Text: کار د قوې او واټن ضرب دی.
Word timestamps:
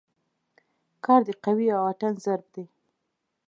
کار 1.05 1.21
د 1.27 1.29
قوې 1.43 1.67
او 1.77 1.81
واټن 1.85 2.13
ضرب 2.25 2.45
دی. 2.53 2.65